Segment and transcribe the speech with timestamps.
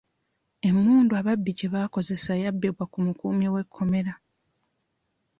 [0.67, 4.13] Emmundu ababbi gye baakozesa yabibbwa ku mukuumi w'ekkomera.